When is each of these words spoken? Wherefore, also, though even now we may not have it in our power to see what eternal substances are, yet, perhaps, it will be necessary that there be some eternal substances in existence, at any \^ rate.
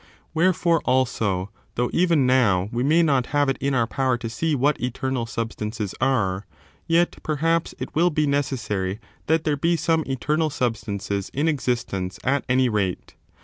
Wherefore, 0.33 0.81
also, 0.83 1.51
though 1.75 1.91
even 1.93 2.25
now 2.25 2.69
we 2.71 2.81
may 2.81 3.03
not 3.03 3.27
have 3.37 3.49
it 3.49 3.57
in 3.59 3.75
our 3.75 3.85
power 3.85 4.17
to 4.17 4.29
see 4.31 4.55
what 4.55 4.81
eternal 4.81 5.27
substances 5.27 5.93
are, 6.01 6.47
yet, 6.87 7.19
perhaps, 7.21 7.75
it 7.77 7.93
will 7.93 8.09
be 8.09 8.25
necessary 8.25 8.99
that 9.27 9.43
there 9.43 9.55
be 9.57 9.75
some 9.77 10.01
eternal 10.07 10.49
substances 10.49 11.29
in 11.35 11.47
existence, 11.47 12.17
at 12.23 12.43
any 12.49 12.67
\^ 12.69 12.73
rate. 12.73 13.13